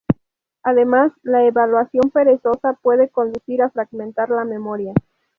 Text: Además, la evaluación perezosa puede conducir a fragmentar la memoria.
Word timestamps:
Además, 0.63 1.11
la 1.21 1.45
evaluación 1.45 2.09
perezosa 2.09 2.73
puede 2.81 3.09
conducir 3.09 3.61
a 3.61 3.69
fragmentar 3.69 4.31
la 4.31 4.45
memoria. 4.45 4.95